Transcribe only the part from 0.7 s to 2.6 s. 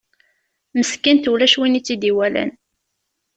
Meskint, ulac win i tt-id-iwalan.